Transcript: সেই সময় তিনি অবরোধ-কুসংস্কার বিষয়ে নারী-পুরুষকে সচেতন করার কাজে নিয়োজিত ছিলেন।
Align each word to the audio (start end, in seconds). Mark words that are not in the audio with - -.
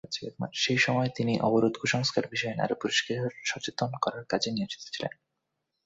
সেই 0.55 0.77
সময় 0.77 1.09
তিনি 1.15 1.33
অবরোধ-কুসংস্কার 1.39 2.23
বিষয়ে 2.29 2.55
নারী-পুরুষকে 2.55 3.13
সচেতন 3.45 3.91
করার 4.01 4.23
কাজে 4.23 4.49
নিয়োজিত 4.51 4.83
ছিলেন। 4.91 5.13